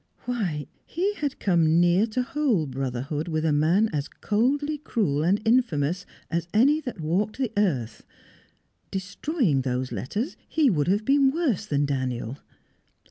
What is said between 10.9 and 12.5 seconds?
been worse than Daniel.